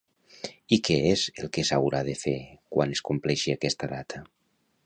[0.77, 2.35] I què és el que s'haurà de fer
[2.77, 4.27] quan es compleixi aquesta data?